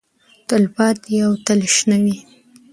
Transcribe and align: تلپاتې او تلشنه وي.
تلپاتې 0.47 1.15
او 1.25 1.31
تلشنه 1.45 1.97
وي. 2.03 2.17